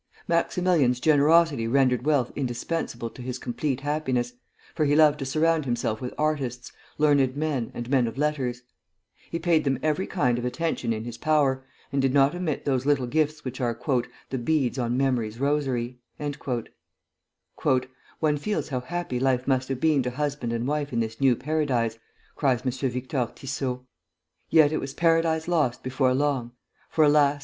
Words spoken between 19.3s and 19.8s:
must have